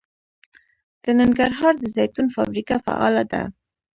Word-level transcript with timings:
د 1.03 1.05
ننګرهار 1.19 1.73
د 1.79 1.83
زیتون 1.95 2.27
فابریکه 2.35 2.75
فعاله 2.85 3.23
ده. 3.31 3.41